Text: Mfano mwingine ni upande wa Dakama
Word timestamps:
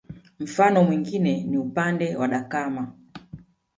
Mfano 0.39 0.83
mwingine 0.83 1.43
ni 1.43 1.57
upande 1.57 2.15
wa 2.15 2.27
Dakama 2.27 2.93